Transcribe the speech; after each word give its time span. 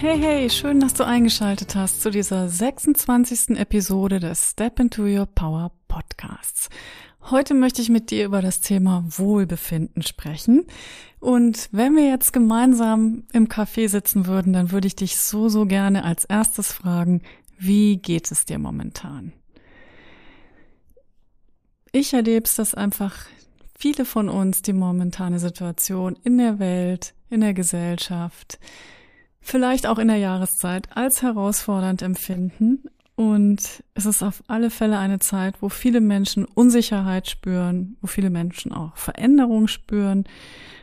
Hey, 0.00 0.18
hey, 0.18 0.48
schön, 0.48 0.80
dass 0.80 0.94
du 0.94 1.04
eingeschaltet 1.04 1.74
hast 1.74 2.00
zu 2.00 2.10
dieser 2.10 2.48
26. 2.48 3.58
Episode 3.58 4.18
des 4.18 4.52
Step 4.52 4.80
into 4.80 5.02
Your 5.02 5.26
Power 5.26 5.72
Podcasts. 5.88 6.70
Heute 7.30 7.52
möchte 7.52 7.82
ich 7.82 7.90
mit 7.90 8.10
dir 8.10 8.24
über 8.24 8.40
das 8.40 8.62
Thema 8.62 9.04
Wohlbefinden 9.06 10.02
sprechen. 10.02 10.64
Und 11.18 11.68
wenn 11.70 11.96
wir 11.96 12.08
jetzt 12.08 12.32
gemeinsam 12.32 13.24
im 13.34 13.48
Café 13.48 13.90
sitzen 13.90 14.26
würden, 14.26 14.54
dann 14.54 14.72
würde 14.72 14.86
ich 14.86 14.96
dich 14.96 15.18
so, 15.18 15.50
so 15.50 15.66
gerne 15.66 16.02
als 16.02 16.24
erstes 16.24 16.72
fragen, 16.72 17.20
wie 17.58 17.98
geht 17.98 18.32
es 18.32 18.46
dir 18.46 18.58
momentan? 18.58 19.34
Ich 21.92 22.14
erlebe 22.14 22.44
es, 22.46 22.54
dass 22.54 22.74
einfach 22.74 23.26
viele 23.78 24.06
von 24.06 24.30
uns 24.30 24.62
die 24.62 24.72
momentane 24.72 25.38
Situation 25.38 26.16
in 26.24 26.38
der 26.38 26.58
Welt, 26.58 27.12
in 27.28 27.42
der 27.42 27.52
Gesellschaft, 27.52 28.58
vielleicht 29.40 29.86
auch 29.86 29.98
in 29.98 30.08
der 30.08 30.18
Jahreszeit 30.18 30.88
als 30.96 31.22
herausfordernd 31.22 32.02
empfinden. 32.02 32.84
Und 33.16 33.84
es 33.94 34.06
ist 34.06 34.22
auf 34.22 34.42
alle 34.46 34.70
Fälle 34.70 34.98
eine 34.98 35.18
Zeit, 35.18 35.60
wo 35.60 35.68
viele 35.68 36.00
Menschen 36.00 36.46
Unsicherheit 36.46 37.28
spüren, 37.28 37.96
wo 38.00 38.06
viele 38.06 38.30
Menschen 38.30 38.72
auch 38.72 38.96
Veränderung 38.96 39.68
spüren. 39.68 40.24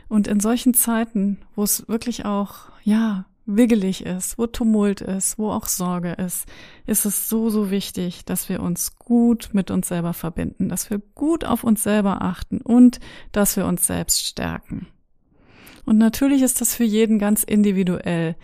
Und 0.08 0.28
in 0.28 0.38
solchen 0.38 0.72
Zeiten, 0.72 1.38
wo 1.56 1.64
es 1.64 1.88
wirklich 1.88 2.24
auch, 2.24 2.70
ja, 2.84 3.26
wiggelig 3.48 4.04
ist, 4.04 4.38
wo 4.38 4.46
Tumult 4.46 5.00
ist, 5.00 5.38
wo 5.38 5.50
auch 5.50 5.66
Sorge 5.66 6.12
ist, 6.12 6.46
ist 6.86 7.06
es 7.06 7.28
so, 7.28 7.48
so 7.50 7.70
wichtig, 7.70 8.24
dass 8.26 8.48
wir 8.48 8.60
uns 8.60 8.98
gut 8.98 9.50
mit 9.52 9.70
uns 9.70 9.88
selber 9.88 10.12
verbinden, 10.12 10.68
dass 10.68 10.90
wir 10.90 11.00
gut 11.14 11.44
auf 11.44 11.64
uns 11.64 11.82
selber 11.82 12.22
achten 12.22 12.60
und 12.60 13.00
dass 13.32 13.56
wir 13.56 13.66
uns 13.66 13.86
selbst 13.86 14.24
stärken. 14.24 14.86
Und 15.88 15.96
natürlich 15.96 16.42
ist 16.42 16.60
das 16.60 16.74
für 16.74 16.84
jeden 16.84 17.18
ganz 17.18 17.42
individuell, 17.44 18.36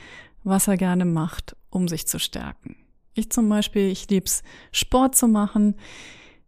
was 0.45 0.67
er 0.67 0.79
gerne 0.79 1.05
macht, 1.05 1.55
um 1.69 1.89
sich 1.89 2.07
zu 2.07 2.19
stärken. 2.19 2.75
Ich 3.13 3.29
zum 3.29 3.51
Beispiel, 3.51 3.91
ich 3.91 4.09
lieb's 4.09 4.43
Sport 4.73 5.15
zu 5.15 5.29
machen. 5.29 5.75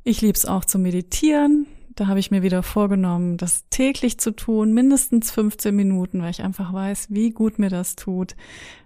Ich 0.05 0.23
lieb's 0.23 0.47
auch 0.47 0.65
zu 0.65 0.79
meditieren. 0.79 1.67
Da 1.97 2.07
habe 2.07 2.19
ich 2.19 2.31
mir 2.31 2.43
wieder 2.43 2.63
vorgenommen, 2.63 3.37
das 3.37 3.69
täglich 3.69 4.19
zu 4.19 4.31
tun, 4.31 4.73
mindestens 4.73 5.31
15 5.33 5.77
Minuten, 5.77 6.23
weil 6.23 6.31
ich 6.31 6.43
einfach 6.43 6.73
weiß, 6.73 7.09
wie 7.11 7.29
gut 7.29 7.59
mir 7.59 7.69
das 7.69 7.97
tut. 7.97 8.35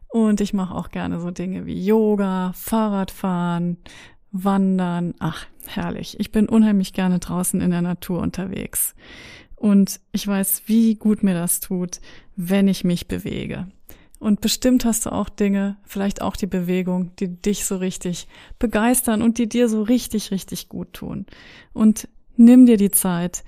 Und 0.09 0.41
ich 0.41 0.53
mache 0.53 0.75
auch 0.75 0.89
gerne 0.89 1.21
so 1.21 1.31
Dinge 1.31 1.65
wie 1.65 1.81
Yoga, 1.81 2.51
Fahrradfahren, 2.57 3.77
Wandern. 4.33 5.15
Ach, 5.21 5.47
herrlich. 5.67 6.19
Ich 6.19 6.33
bin 6.33 6.49
unheimlich 6.49 6.93
gerne 6.93 7.21
draußen 7.21 7.61
in 7.61 7.71
der 7.71 7.83
Natur 7.83 8.19
unterwegs. 8.19 8.97
Und 9.61 10.01
ich 10.11 10.27
weiß, 10.27 10.63
wie 10.69 10.95
gut 10.95 11.23
mir 11.23 11.35
das 11.35 11.61
tut, 11.61 12.01
wenn 12.35 12.67
ich 12.67 12.83
mich 12.83 13.09
bewege. 13.09 13.69
Und 14.19 14.41
bestimmt 14.41 14.87
hast 14.87 15.05
du 15.05 15.13
auch 15.13 15.29
Dinge, 15.29 15.77
vielleicht 15.85 16.23
auch 16.23 16.35
die 16.35 16.47
Bewegung, 16.47 17.15
die 17.17 17.29
dich 17.29 17.67
so 17.67 17.77
richtig 17.77 18.27
begeistern 18.59 19.21
und 19.21 19.37
die 19.37 19.51
dir 19.51 19.69
so 19.69 19.83
richtig, 19.83 20.31
richtig 20.31 20.71
gut 20.71 20.95
tun. 20.95 21.27
Und 21.75 22.09
nimm 22.39 22.65
dir 22.65 22.79
die 22.79 22.91
Zeit, 22.91 23.45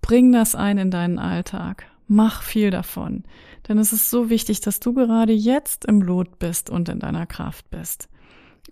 bring 0.00 0.32
das 0.32 0.56
ein 0.56 0.76
in 0.76 0.90
deinen 0.90 1.20
Alltag, 1.20 1.86
mach 2.08 2.42
viel 2.42 2.72
davon. 2.72 3.22
Denn 3.68 3.78
es 3.78 3.92
ist 3.92 4.10
so 4.10 4.30
wichtig, 4.30 4.60
dass 4.60 4.80
du 4.80 4.92
gerade 4.92 5.32
jetzt 5.32 5.84
im 5.84 6.02
Lot 6.02 6.40
bist 6.40 6.68
und 6.68 6.88
in 6.88 6.98
deiner 6.98 7.26
Kraft 7.26 7.70
bist. 7.70 8.08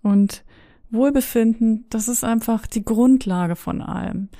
Und 0.03 0.42
Wohlbefinden, 0.91 1.87
das 1.91 2.09
ist 2.09 2.25
einfach 2.25 2.66
die 2.66 2.84
Grundlage 2.84 3.54
von 3.54 3.82
allem. 3.82 4.31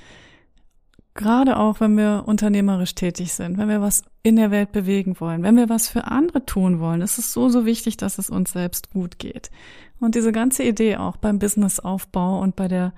Gerade 1.15 1.57
auch, 1.57 1.79
wenn 1.79 1.95
wir 1.95 2.23
unternehmerisch 2.25 2.95
tätig 2.95 3.33
sind, 3.33 3.57
wenn 3.59 3.69
wir 3.69 3.81
was 3.81 4.03
in 4.23 4.35
der 4.35 4.49
Welt 4.49 4.71
bewegen 4.71 5.19
wollen, 5.19 5.43
wenn 5.43 5.55
wir 5.55 5.69
was 5.69 5.87
für 5.87 6.05
andere 6.05 6.45
tun 6.45 6.79
wollen, 6.79 7.01
ist 7.01 7.19
es 7.19 7.33
so, 7.33 7.49
so 7.49 7.65
wichtig, 7.65 7.97
dass 7.97 8.17
es 8.17 8.31
uns 8.31 8.51
selbst 8.51 8.89
gut 8.91 9.19
geht. 9.19 9.51
Und 9.99 10.15
diese 10.15 10.31
ganze 10.31 10.63
Idee 10.63 10.97
auch 10.97 11.17
beim 11.17 11.37
Businessaufbau 11.37 12.39
und 12.39 12.55
bei 12.55 12.67
der, 12.67 12.93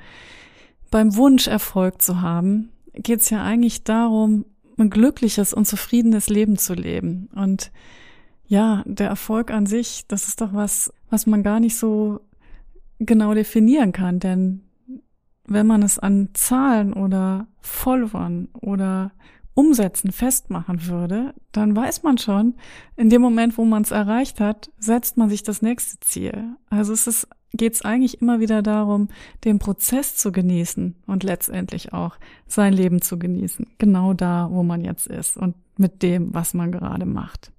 beim 0.92 1.16
Wunsch 1.18 1.48
Erfolg 1.48 2.02
zu 2.02 2.22
haben, 2.22 2.70
geht 2.94 3.20
es 3.20 3.30
ja 3.30 3.44
eigentlich 3.44 3.84
darum, 3.84 4.46
ein 4.78 4.90
glückliches 4.90 5.54
und 5.54 5.68
zufriedenes 5.68 6.30
Leben 6.30 6.58
zu 6.58 6.74
leben. 6.74 7.30
Und 7.36 7.72
ja, 8.48 8.84
der 8.86 9.10
Erfolg 9.10 9.52
an 9.52 9.66
sich, 9.66 10.06
das 10.08 10.28
ist 10.30 10.40
doch 10.40 10.54
was, 10.54 10.94
was 11.10 11.26
man 11.26 11.44
gar 11.44 11.60
nicht 11.60 11.76
so 11.78 12.22
genau 13.00 13.34
definieren 13.34 13.92
kann, 13.92 14.20
denn 14.20 14.62
wenn 15.48 15.68
man 15.68 15.84
es 15.84 16.00
an 16.00 16.30
Zahlen 16.34 16.94
oder 16.94 17.48
Followern 17.62 18.50
oder 18.54 19.12
Umsätzen 19.56 20.12
festmachen 20.12 20.86
würde, 20.88 21.34
dann 21.54 21.76
weiß 21.76 22.04
man 22.04 22.18
schon, 22.18 22.56
in 22.98 23.10
dem 23.10 23.22
Moment, 23.22 23.58
wo 23.58 23.64
man 23.64 23.84
es 23.84 23.92
erreicht 23.92 24.42
hat, 24.42 24.70
setzt 24.78 25.16
man 25.16 25.30
sich 25.30 25.44
das 25.44 25.62
nächste 25.62 25.98
Ziel. 26.02 26.56
Also 26.70 26.92
es 26.92 27.08
ist, 27.08 27.30
geht 27.54 27.74
es 27.74 27.84
eigentlich 27.84 28.22
immer 28.22 28.42
wieder 28.42 28.62
darum, 28.62 29.08
den 29.46 29.60
Prozess 29.60 30.18
zu 30.18 30.34
genießen 30.34 30.96
und 31.08 31.24
letztendlich 31.24 31.94
auch 31.94 32.18
sein 32.48 32.74
Leben 32.74 33.02
zu 33.02 33.18
genießen. 33.18 33.66
Genau 33.78 34.14
da, 34.14 34.50
wo 34.52 34.62
man 34.62 34.84
jetzt 34.84 35.08
ist 35.08 35.38
und 35.38 35.56
mit 35.78 36.04
dem, 36.04 36.34
was 36.34 36.54
man 36.54 36.74
gerade 36.74 37.06
macht. 37.06 37.52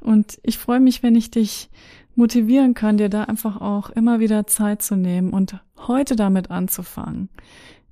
Und 0.00 0.40
ich 0.42 0.58
freue 0.58 0.80
mich, 0.80 1.04
wenn 1.04 1.14
ich 1.14 1.30
dich 1.30 1.70
motivieren 2.14 2.74
kann, 2.74 2.98
dir 2.98 3.08
da 3.08 3.24
einfach 3.24 3.60
auch 3.60 3.90
immer 3.90 4.20
wieder 4.20 4.46
Zeit 4.46 4.82
zu 4.82 4.96
nehmen 4.96 5.30
und 5.30 5.58
heute 5.78 6.16
damit 6.16 6.50
anzufangen, 6.50 7.28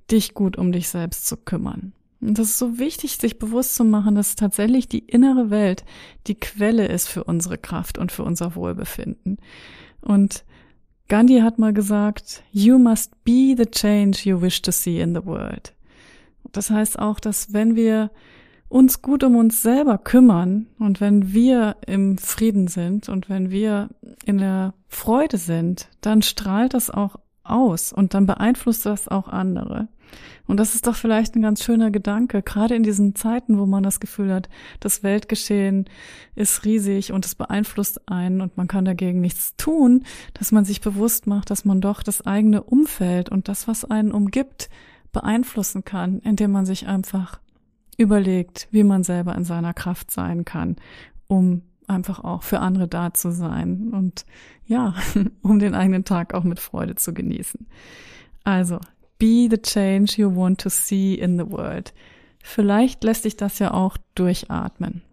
dich 0.09 0.33
gut 0.33 0.57
um 0.57 0.71
dich 0.71 0.89
selbst 0.89 1.27
zu 1.27 1.37
kümmern. 1.37 1.93
Und 2.21 2.37
das 2.37 2.49
ist 2.49 2.59
so 2.59 2.77
wichtig, 2.77 3.17
sich 3.17 3.39
bewusst 3.39 3.75
zu 3.75 3.83
machen, 3.83 4.13
dass 4.13 4.35
tatsächlich 4.35 4.87
die 4.87 4.99
innere 4.99 5.49
Welt 5.49 5.83
die 6.27 6.35
Quelle 6.35 6.87
ist 6.87 7.07
für 7.07 7.23
unsere 7.23 7.57
Kraft 7.57 7.97
und 7.97 8.11
für 8.11 8.23
unser 8.23 8.55
Wohlbefinden. 8.55 9.37
Und 10.01 10.45
Gandhi 11.07 11.39
hat 11.39 11.57
mal 11.57 11.73
gesagt, 11.73 12.43
you 12.51 12.77
must 12.77 13.23
be 13.23 13.55
the 13.57 13.65
change 13.65 14.19
you 14.23 14.39
wish 14.39 14.61
to 14.61 14.71
see 14.71 15.01
in 15.01 15.15
the 15.15 15.25
world. 15.25 15.73
Das 16.51 16.69
heißt 16.69 16.99
auch, 16.99 17.19
dass 17.19 17.53
wenn 17.53 17.75
wir 17.75 18.11
uns 18.71 19.01
gut 19.01 19.23
um 19.25 19.35
uns 19.35 19.61
selber 19.61 19.97
kümmern 19.97 20.67
und 20.79 21.01
wenn 21.01 21.33
wir 21.33 21.75
im 21.85 22.17
Frieden 22.17 22.67
sind 22.67 23.09
und 23.09 23.27
wenn 23.27 23.51
wir 23.51 23.89
in 24.25 24.37
der 24.37 24.73
Freude 24.87 25.37
sind, 25.37 25.89
dann 25.99 26.21
strahlt 26.21 26.73
das 26.73 26.89
auch 26.89 27.17
aus 27.43 27.91
und 27.91 28.13
dann 28.13 28.25
beeinflusst 28.25 28.85
das 28.85 29.09
auch 29.09 29.27
andere. 29.27 29.89
Und 30.47 30.57
das 30.57 30.73
ist 30.73 30.87
doch 30.87 30.95
vielleicht 30.95 31.35
ein 31.35 31.41
ganz 31.41 31.63
schöner 31.63 31.91
Gedanke, 31.91 32.41
gerade 32.41 32.75
in 32.75 32.83
diesen 32.83 33.13
Zeiten, 33.13 33.59
wo 33.59 33.65
man 33.65 33.83
das 33.83 33.99
Gefühl 33.99 34.33
hat, 34.33 34.47
das 34.79 35.03
Weltgeschehen 35.03 35.85
ist 36.35 36.63
riesig 36.63 37.11
und 37.11 37.25
es 37.25 37.35
beeinflusst 37.35 38.09
einen 38.09 38.39
und 38.39 38.55
man 38.55 38.69
kann 38.69 38.85
dagegen 38.85 39.19
nichts 39.19 39.55
tun, 39.57 40.05
dass 40.33 40.53
man 40.53 40.63
sich 40.63 40.79
bewusst 40.79 41.27
macht, 41.27 41.49
dass 41.49 41.65
man 41.65 41.81
doch 41.81 42.03
das 42.03 42.25
eigene 42.25 42.63
Umfeld 42.63 43.29
und 43.29 43.49
das, 43.49 43.67
was 43.67 43.83
einen 43.83 44.13
umgibt, 44.13 44.69
beeinflussen 45.11 45.83
kann, 45.83 46.19
indem 46.19 46.51
man 46.51 46.65
sich 46.65 46.87
einfach 46.87 47.40
überlegt, 48.01 48.67
wie 48.71 48.83
man 48.83 49.03
selber 49.03 49.35
in 49.35 49.45
seiner 49.45 49.73
Kraft 49.73 50.11
sein 50.11 50.43
kann, 50.45 50.75
um 51.27 51.61
einfach 51.87 52.23
auch 52.23 52.43
für 52.43 52.59
andere 52.59 52.87
da 52.87 53.13
zu 53.13 53.31
sein 53.31 53.91
und 53.93 54.25
ja, 54.65 54.95
um 55.41 55.59
den 55.59 55.75
eigenen 55.75 56.05
Tag 56.05 56.33
auch 56.33 56.43
mit 56.43 56.59
Freude 56.59 56.95
zu 56.95 57.13
genießen. 57.13 57.67
Also, 58.43 58.79
be 59.19 59.47
the 59.49 59.57
change 59.57 60.13
you 60.17 60.35
want 60.35 60.59
to 60.61 60.69
see 60.69 61.13
in 61.13 61.37
the 61.37 61.49
world. 61.49 61.93
Vielleicht 62.43 63.03
lässt 63.03 63.23
sich 63.23 63.37
das 63.37 63.59
ja 63.59 63.73
auch 63.73 63.97
durchatmen. 64.15 65.03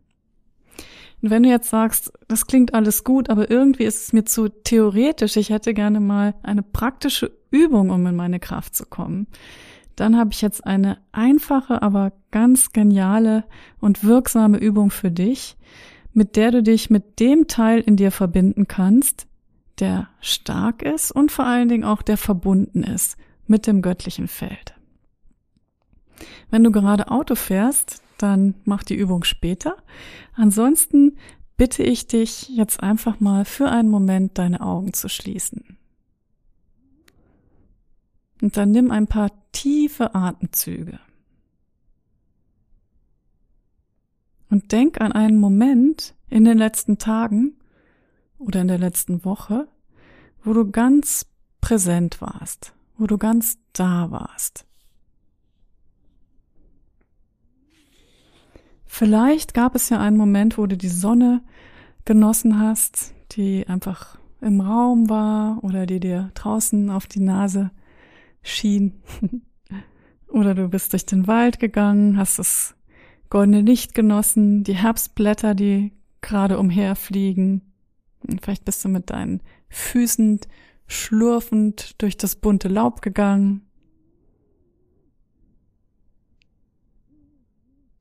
Und 1.21 1.31
wenn 1.31 1.43
du 1.43 1.49
jetzt 1.49 1.69
sagst, 1.69 2.13
das 2.29 2.47
klingt 2.47 2.75
alles 2.75 3.03
gut, 3.03 3.29
aber 3.29 3.51
irgendwie 3.51 3.85
ist 3.85 4.05
es 4.05 4.13
mir 4.13 4.25
zu 4.25 4.49
theoretisch, 4.49 5.37
ich 5.37 5.51
hätte 5.51 5.75
gerne 5.75 6.01
mal 6.01 6.35
eine 6.43 6.63
praktische 6.63 7.33
Übung, 7.51 7.91
um 7.91 8.07
in 8.07 8.15
meine 8.15 8.39
Kraft 8.39 8.77
zu 8.77 8.87
kommen, 8.87 9.27
dann 10.01 10.17
habe 10.17 10.31
ich 10.33 10.43
jetzt 10.43 10.65
eine 10.65 10.99
einfache, 11.11 11.83
aber 11.83 12.13
ganz 12.31 12.73
geniale 12.73 13.45
und 13.81 14.05
wirksame 14.05 14.59
Übung 14.59 14.91
für 14.91 15.11
dich, 15.11 15.57
mit 16.13 16.37
der 16.37 16.53
du 16.53 16.63
dich 16.63 16.89
mit 16.89 17.19
dem 17.19 17.49
Teil 17.49 17.81
in 17.81 17.97
dir 17.97 18.13
verbinden 18.13 18.69
kannst, 18.69 19.27
der 19.81 20.09
stark 20.21 20.83
ist 20.83 21.11
und 21.11 21.33
vor 21.33 21.47
allen 21.47 21.69
Dingen 21.69 21.85
auch 21.85 22.03
der 22.03 22.17
verbunden 22.17 22.83
ist 22.83 23.17
mit 23.47 23.67
dem 23.67 23.83
göttlichen 23.83 24.29
Feld. 24.29 24.75
Wenn 26.51 26.63
du 26.63 26.71
gerade 26.71 27.11
Auto 27.11 27.35
fährst, 27.35 28.03
dann 28.19 28.55
mach 28.65 28.85
die 28.85 28.97
Übung 28.97 29.25
später. 29.25 29.77
Ansonsten 30.35 31.17
bitte 31.57 31.83
ich 31.83 32.07
dich 32.07 32.49
jetzt 32.49 32.83
einfach 32.83 33.19
mal 33.19 33.45
für 33.45 33.69
einen 33.69 33.89
Moment 33.89 34.39
deine 34.39 34.61
Augen 34.61 34.93
zu 34.93 35.09
schließen. 35.09 35.77
Und 38.41 38.57
dann 38.57 38.71
nimm 38.71 38.91
ein 38.91 39.07
paar 39.07 39.31
tiefe 39.53 40.15
Atemzüge. 40.15 41.01
Und 44.51 44.73
denk 44.73 45.01
an 45.01 45.13
einen 45.13 45.39
Moment 45.39 46.15
in 46.31 46.45
den 46.45 46.59
letzten 46.59 46.99
Tagen 46.99 47.57
oder 48.39 48.61
in 48.61 48.69
der 48.69 48.79
letzten 48.79 49.25
Woche, 49.25 49.69
wo 50.43 50.53
du 50.53 50.71
ganz 50.71 51.27
präsent 51.61 52.21
warst, 52.21 52.73
wo 52.97 53.07
du 53.07 53.19
ganz 53.19 53.59
da 53.73 54.11
warst. 54.11 54.65
Vielleicht 58.87 59.53
gab 59.53 59.75
es 59.75 59.91
ja 59.91 60.01
einen 60.01 60.17
Moment, 60.17 60.57
wo 60.57 60.67
du 60.67 60.77
die 60.77 60.89
Sonne 60.89 61.43
genossen 62.05 62.59
hast, 62.59 63.13
die 63.33 63.67
einfach 63.69 64.19
im 64.41 64.61
Raum 64.61 65.11
war 65.11 65.63
oder 65.63 65.85
die 65.85 66.01
dir 66.01 66.31
draußen 66.35 66.91
auf 66.91 67.07
die 67.07 67.21
Nase 67.21 67.71
schien. 68.49 69.03
oder 70.29 70.55
du 70.55 70.69
bist 70.69 70.93
durch 70.93 71.07
den 71.07 71.27
Wald 71.27 71.59
gegangen, 71.59 72.17
hast 72.17 72.39
das 72.39 72.75
goldene 73.31 73.61
Licht 73.61 73.95
genossen, 73.95 74.65
die 74.65 74.75
Herbstblätter, 74.75 75.55
die 75.55 75.93
gerade 76.21 76.59
umherfliegen. 76.59 77.63
Und 78.27 78.43
vielleicht 78.43 78.65
bist 78.65 78.85
du 78.85 78.89
mit 78.89 79.11
deinen 79.11 79.43
Füßen 79.69 80.41
schlurfend 80.87 82.01
durch 82.03 82.17
das 82.17 82.37
bunte 82.37 82.69
Laub 82.69 83.03
gegangen. 83.03 83.63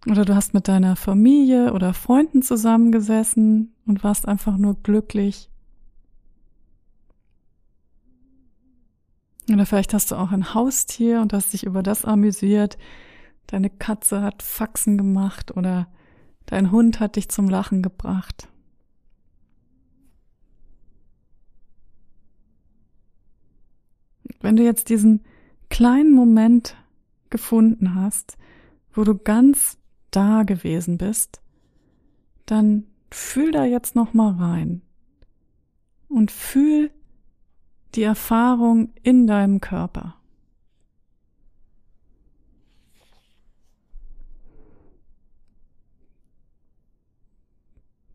Oder 0.09 0.23
du 0.23 0.35
hast 0.35 0.53
mit 0.53 0.69
deiner 0.69 0.95
Familie 0.95 1.73
oder 1.73 1.93
Freunden 1.93 2.41
zusammengesessen 2.41 3.75
und 3.85 4.03
warst 4.03 4.27
einfach 4.27 4.57
nur 4.57 4.81
glücklich. 4.81 5.49
Oder 9.51 9.65
vielleicht 9.65 9.93
hast 9.93 10.11
du 10.11 10.15
auch 10.15 10.31
ein 10.31 10.53
Haustier 10.53 11.21
und 11.21 11.33
hast 11.33 11.53
dich 11.53 11.63
über 11.63 11.81
das 11.83 12.03
amüsiert. 12.03 12.77
Deine 13.47 13.69
Katze 13.69 14.21
hat 14.21 14.43
Faxen 14.43 14.97
gemacht 14.97 15.55
oder 15.55 15.87
dein 16.45 16.71
Hund 16.71 16.99
hat 16.99 17.15
dich 17.15 17.29
zum 17.29 17.49
Lachen 17.49 17.81
gebracht. 17.81 18.49
Wenn 24.41 24.57
du 24.57 24.63
jetzt 24.63 24.89
diesen 24.89 25.23
kleinen 25.69 26.13
Moment 26.13 26.75
gefunden 27.29 27.95
hast, 27.95 28.37
wo 28.93 29.03
du 29.03 29.15
ganz 29.17 29.77
da 30.11 30.43
gewesen 30.43 30.97
bist, 30.97 31.41
dann 32.45 32.85
fühl 33.11 33.51
da 33.51 33.65
jetzt 33.65 33.95
noch 33.95 34.13
mal 34.13 34.33
rein 34.33 34.81
und 36.09 36.31
fühl 36.31 36.91
die 37.95 38.03
Erfahrung 38.03 38.93
in 39.03 39.27
deinem 39.27 39.61
Körper. 39.61 40.15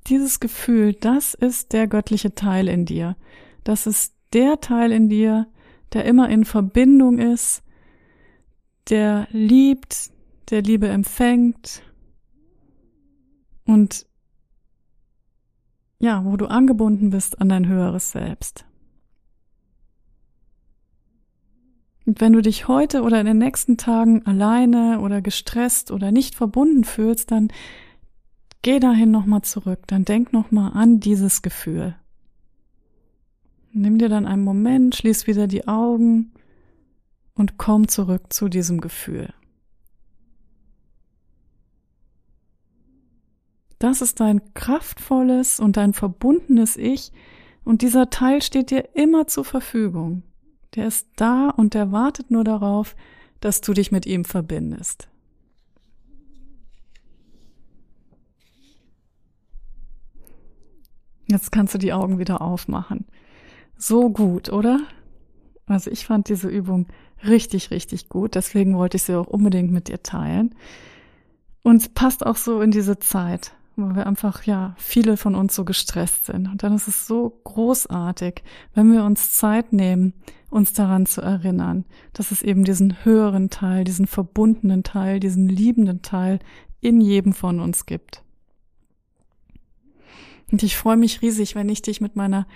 Dieses 0.08 0.40
Gefühl, 0.40 0.94
das 0.94 1.34
ist 1.34 1.72
der 1.72 1.86
göttliche 1.86 2.34
Teil 2.34 2.68
in 2.68 2.84
dir. 2.84 3.16
Das 3.64 3.86
ist 3.86 4.14
der 4.32 4.60
Teil 4.60 4.92
in 4.92 5.08
dir, 5.08 5.46
der 5.92 6.04
immer 6.04 6.28
in 6.28 6.44
Verbindung 6.44 7.18
ist, 7.18 7.62
der 8.88 9.28
liebt, 9.30 10.10
der 10.50 10.62
Liebe 10.62 10.88
empfängt 10.88 11.82
und 13.64 14.06
ja, 15.98 16.24
wo 16.24 16.36
du 16.36 16.46
angebunden 16.46 17.10
bist 17.10 17.40
an 17.40 17.48
dein 17.48 17.68
höheres 17.68 18.10
Selbst. 18.10 18.66
Und 22.12 22.20
wenn 22.20 22.34
du 22.34 22.42
dich 22.42 22.68
heute 22.68 23.04
oder 23.04 23.18
in 23.20 23.24
den 23.24 23.38
nächsten 23.38 23.78
Tagen 23.78 24.26
alleine 24.26 25.00
oder 25.00 25.22
gestresst 25.22 25.90
oder 25.90 26.12
nicht 26.12 26.34
verbunden 26.34 26.84
fühlst, 26.84 27.30
dann 27.30 27.48
geh 28.60 28.80
dahin 28.80 29.10
nochmal 29.10 29.40
zurück, 29.40 29.86
dann 29.86 30.04
denk 30.04 30.30
nochmal 30.30 30.72
an 30.74 31.00
dieses 31.00 31.40
Gefühl. 31.40 31.96
Nimm 33.72 33.96
dir 33.96 34.10
dann 34.10 34.26
einen 34.26 34.44
Moment, 34.44 34.94
schließ 34.94 35.26
wieder 35.26 35.46
die 35.46 35.66
Augen 35.66 36.32
und 37.32 37.56
komm 37.56 37.88
zurück 37.88 38.30
zu 38.30 38.50
diesem 38.50 38.82
Gefühl. 38.82 39.32
Das 43.78 44.02
ist 44.02 44.20
dein 44.20 44.52
kraftvolles 44.52 45.60
und 45.60 45.78
dein 45.78 45.94
verbundenes 45.94 46.76
Ich 46.76 47.10
und 47.64 47.80
dieser 47.80 48.10
Teil 48.10 48.42
steht 48.42 48.70
dir 48.70 48.90
immer 48.92 49.28
zur 49.28 49.46
Verfügung. 49.46 50.24
Der 50.74 50.86
ist 50.86 51.08
da 51.16 51.50
und 51.50 51.74
der 51.74 51.92
wartet 51.92 52.30
nur 52.30 52.44
darauf, 52.44 52.96
dass 53.40 53.60
du 53.60 53.72
dich 53.72 53.92
mit 53.92 54.06
ihm 54.06 54.24
verbindest. 54.24 55.08
Jetzt 61.26 61.52
kannst 61.52 61.74
du 61.74 61.78
die 61.78 61.92
Augen 61.92 62.18
wieder 62.18 62.42
aufmachen 62.42 63.06
so 63.82 64.10
gut, 64.10 64.50
oder? 64.50 64.80
Also 65.66 65.90
ich 65.90 66.06
fand 66.06 66.28
diese 66.28 66.48
Übung 66.48 66.86
richtig, 67.26 67.70
richtig 67.70 68.08
gut. 68.08 68.34
Deswegen 68.34 68.76
wollte 68.76 68.96
ich 68.96 69.02
sie 69.02 69.18
auch 69.18 69.26
unbedingt 69.26 69.72
mit 69.72 69.88
dir 69.88 70.02
teilen. 70.02 70.54
Und 71.62 71.94
passt 71.94 72.24
auch 72.24 72.36
so 72.36 72.60
in 72.60 72.70
diese 72.70 72.98
Zeit, 72.98 73.52
wo 73.76 73.94
wir 73.94 74.06
einfach, 74.06 74.44
ja, 74.44 74.74
viele 74.76 75.16
von 75.16 75.34
uns 75.34 75.54
so 75.54 75.64
gestresst 75.64 76.26
sind. 76.26 76.48
Und 76.48 76.62
dann 76.62 76.74
ist 76.74 76.88
es 76.88 77.06
so 77.06 77.40
großartig, 77.44 78.42
wenn 78.74 78.92
wir 78.92 79.04
uns 79.04 79.32
Zeit 79.32 79.72
nehmen, 79.72 80.12
uns 80.50 80.72
daran 80.72 81.06
zu 81.06 81.22
erinnern, 81.22 81.84
dass 82.12 82.30
es 82.30 82.42
eben 82.42 82.64
diesen 82.64 83.04
höheren 83.04 83.48
Teil, 83.48 83.84
diesen 83.84 84.06
verbundenen 84.06 84.82
Teil, 84.82 85.18
diesen 85.18 85.48
liebenden 85.48 86.02
Teil 86.02 86.40
in 86.80 87.00
jedem 87.00 87.32
von 87.32 87.60
uns 87.60 87.86
gibt. 87.86 88.22
Und 90.50 90.62
ich 90.62 90.76
freue 90.76 90.98
mich 90.98 91.22
riesig, 91.22 91.54
wenn 91.54 91.70
ich 91.70 91.80
dich 91.80 92.02
mit 92.02 92.14
meiner 92.14 92.46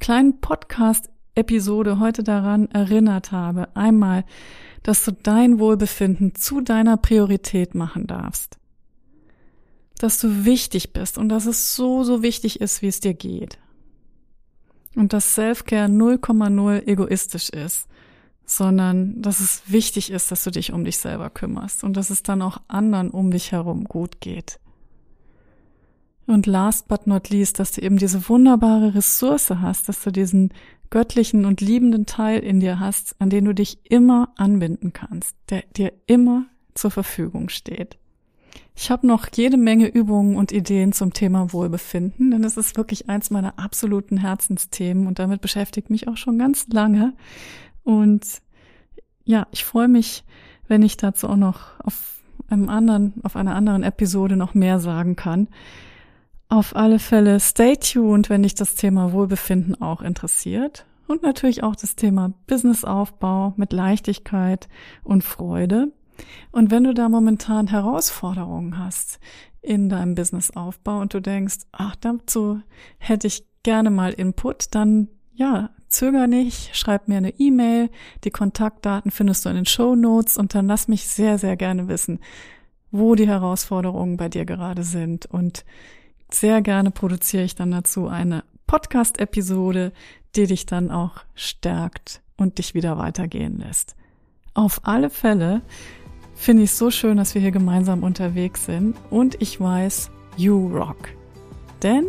kleinen 0.00 0.40
Podcast-Episode 0.40 1.98
heute 1.98 2.22
daran 2.22 2.70
erinnert 2.70 3.30
habe. 3.30 3.68
Einmal, 3.76 4.24
dass 4.82 5.04
du 5.04 5.12
dein 5.12 5.58
Wohlbefinden 5.58 6.34
zu 6.34 6.62
deiner 6.62 6.96
Priorität 6.96 7.74
machen 7.74 8.06
darfst. 8.06 8.58
Dass 10.02 10.18
du 10.18 10.44
wichtig 10.44 10.92
bist 10.92 11.16
und 11.16 11.28
dass 11.28 11.46
es 11.46 11.76
so, 11.76 12.02
so 12.02 12.22
wichtig 12.22 12.60
ist, 12.60 12.82
wie 12.82 12.88
es 12.88 12.98
dir 12.98 13.14
geht. 13.14 13.58
Und 14.96 15.12
dass 15.12 15.36
Selfcare 15.36 15.86
0,0 15.86 16.88
egoistisch 16.88 17.50
ist, 17.50 17.86
sondern 18.44 19.22
dass 19.22 19.38
es 19.38 19.62
wichtig 19.68 20.10
ist, 20.10 20.32
dass 20.32 20.42
du 20.42 20.50
dich 20.50 20.72
um 20.72 20.84
dich 20.84 20.98
selber 20.98 21.30
kümmerst 21.30 21.84
und 21.84 21.96
dass 21.96 22.10
es 22.10 22.24
dann 22.24 22.42
auch 22.42 22.58
anderen 22.66 23.12
um 23.12 23.30
dich 23.30 23.52
herum 23.52 23.84
gut 23.84 24.20
geht. 24.20 24.58
Und 26.26 26.46
last 26.46 26.88
but 26.88 27.06
not 27.06 27.30
least, 27.30 27.60
dass 27.60 27.70
du 27.70 27.80
eben 27.80 27.96
diese 27.96 28.28
wunderbare 28.28 28.96
Ressource 28.96 29.50
hast, 29.50 29.88
dass 29.88 30.02
du 30.02 30.10
diesen 30.10 30.52
göttlichen 30.90 31.44
und 31.44 31.60
liebenden 31.60 32.06
Teil 32.06 32.40
in 32.40 32.58
dir 32.58 32.80
hast, 32.80 33.14
an 33.20 33.30
den 33.30 33.44
du 33.44 33.54
dich 33.54 33.78
immer 33.84 34.32
anbinden 34.36 34.92
kannst, 34.92 35.36
der 35.48 35.62
dir 35.76 35.92
immer 36.06 36.46
zur 36.74 36.90
Verfügung 36.90 37.50
steht. 37.50 37.98
Ich 38.74 38.90
habe 38.90 39.06
noch 39.06 39.28
jede 39.34 39.56
Menge 39.56 39.86
Übungen 39.86 40.36
und 40.36 40.50
Ideen 40.50 40.92
zum 40.92 41.12
Thema 41.12 41.52
Wohlbefinden, 41.52 42.30
denn 42.30 42.44
es 42.44 42.56
ist 42.56 42.76
wirklich 42.76 43.08
eins 43.08 43.30
meiner 43.30 43.58
absoluten 43.58 44.16
Herzensthemen 44.16 45.06
und 45.06 45.18
damit 45.18 45.40
beschäftigt 45.40 45.90
mich 45.90 46.08
auch 46.08 46.16
schon 46.16 46.38
ganz 46.38 46.66
lange. 46.68 47.12
Und 47.84 48.26
ja, 49.24 49.46
ich 49.52 49.64
freue 49.64 49.88
mich, 49.88 50.24
wenn 50.68 50.82
ich 50.82 50.96
dazu 50.96 51.28
auch 51.28 51.36
noch 51.36 51.78
auf 51.80 52.22
einem 52.48 52.68
anderen, 52.68 53.14
auf 53.22 53.36
einer 53.36 53.54
anderen 53.54 53.82
Episode 53.82 54.36
noch 54.36 54.54
mehr 54.54 54.78
sagen 54.78 55.16
kann. 55.16 55.48
Auf 56.48 56.76
alle 56.76 56.98
Fälle 56.98 57.40
stay 57.40 57.76
tuned, 57.76 58.30
wenn 58.30 58.42
dich 58.42 58.54
das 58.54 58.74
Thema 58.74 59.12
Wohlbefinden 59.12 59.80
auch 59.80 60.02
interessiert. 60.02 60.86
Und 61.06 61.22
natürlich 61.22 61.62
auch 61.62 61.76
das 61.76 61.96
Thema 61.96 62.32
Businessaufbau 62.46 63.54
mit 63.56 63.72
Leichtigkeit 63.72 64.68
und 65.02 65.24
Freude. 65.24 65.92
Und 66.50 66.70
wenn 66.70 66.84
du 66.84 66.94
da 66.94 67.08
momentan 67.08 67.68
Herausforderungen 67.68 68.78
hast 68.78 69.18
in 69.60 69.88
deinem 69.88 70.14
Businessaufbau 70.14 71.00
und 71.00 71.14
du 71.14 71.20
denkst, 71.20 71.58
ach, 71.72 71.96
dazu 71.96 72.60
hätte 72.98 73.26
ich 73.26 73.46
gerne 73.62 73.90
mal 73.90 74.12
Input, 74.12 74.74
dann 74.74 75.08
ja, 75.34 75.70
zöger 75.88 76.26
nicht, 76.26 76.76
schreib 76.76 77.08
mir 77.08 77.16
eine 77.16 77.38
E-Mail. 77.38 77.90
Die 78.24 78.30
Kontaktdaten 78.30 79.10
findest 79.10 79.44
du 79.44 79.48
in 79.48 79.56
den 79.56 79.66
Show 79.66 79.94
Notes 79.94 80.36
und 80.36 80.54
dann 80.54 80.66
lass 80.66 80.88
mich 80.88 81.06
sehr, 81.08 81.38
sehr 81.38 81.56
gerne 81.56 81.88
wissen, 81.88 82.20
wo 82.90 83.14
die 83.14 83.26
Herausforderungen 83.26 84.16
bei 84.16 84.28
dir 84.28 84.44
gerade 84.44 84.82
sind 84.82 85.26
und 85.26 85.64
sehr 86.30 86.62
gerne 86.62 86.90
produziere 86.90 87.44
ich 87.44 87.54
dann 87.54 87.70
dazu 87.70 88.08
eine 88.08 88.44
Podcast-Episode, 88.66 89.92
die 90.34 90.46
dich 90.46 90.66
dann 90.66 90.90
auch 90.90 91.18
stärkt 91.34 92.22
und 92.36 92.58
dich 92.58 92.74
wieder 92.74 92.98
weitergehen 92.98 93.58
lässt. 93.58 93.96
Auf 94.54 94.80
alle 94.84 95.10
Fälle 95.10 95.62
finde 96.34 96.64
ich 96.64 96.72
so 96.72 96.90
schön, 96.90 97.16
dass 97.16 97.34
wir 97.34 97.42
hier 97.42 97.50
gemeinsam 97.50 98.02
unterwegs 98.02 98.66
sind 98.66 98.96
und 99.10 99.40
ich 99.40 99.60
weiß, 99.60 100.10
you 100.36 100.68
rock. 100.68 101.08
Denn 101.82 102.06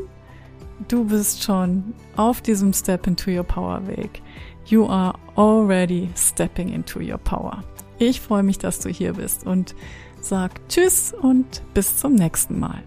du 0.88 1.06
bist 1.06 1.44
schon 1.44 1.94
auf 2.16 2.42
diesem 2.42 2.74
Step 2.74 3.08
into 3.08 3.32
your 3.32 3.44
Power 3.44 3.86
Weg. 3.88 4.22
You 4.66 4.88
are 4.88 5.14
already 5.36 6.10
stepping 6.16 6.70
into 6.70 7.00
your 7.00 7.18
power. 7.18 7.64
Ich 8.00 8.22
freue 8.22 8.44
mich, 8.44 8.58
dass 8.58 8.80
du 8.80 8.90
hier 8.90 9.14
bist 9.14 9.46
und 9.46 9.76
sag 10.22 10.68
Tschüss 10.70 11.14
und 11.14 11.62
bis 11.74 11.98
zum 11.98 12.16
nächsten 12.16 12.60
Mal. 12.60 12.84